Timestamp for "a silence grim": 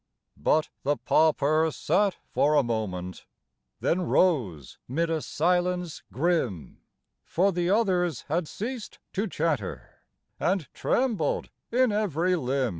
5.11-6.81